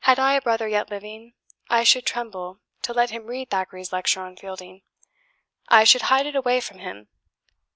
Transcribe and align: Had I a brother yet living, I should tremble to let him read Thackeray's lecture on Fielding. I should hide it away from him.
Had 0.00 0.18
I 0.18 0.32
a 0.34 0.42
brother 0.42 0.66
yet 0.66 0.90
living, 0.90 1.34
I 1.70 1.84
should 1.84 2.04
tremble 2.04 2.58
to 2.82 2.92
let 2.92 3.10
him 3.10 3.28
read 3.28 3.48
Thackeray's 3.50 3.92
lecture 3.92 4.20
on 4.20 4.34
Fielding. 4.34 4.82
I 5.68 5.84
should 5.84 6.02
hide 6.10 6.26
it 6.26 6.34
away 6.34 6.58
from 6.60 6.80
him. 6.80 7.06